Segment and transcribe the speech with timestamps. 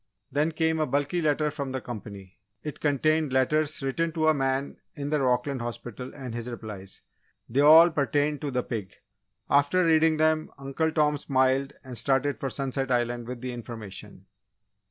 [0.31, 2.39] Then came a bulky letter from the company.
[2.63, 7.03] It contained letters written to a man in the Rockland hospital and his replies.
[7.47, 8.95] They all pertained to the pig.
[9.47, 14.25] After reading them, Uncle Tom smiled and started for Sunset Island with the information.